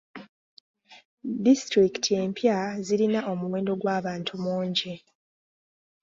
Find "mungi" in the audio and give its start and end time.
4.43-4.93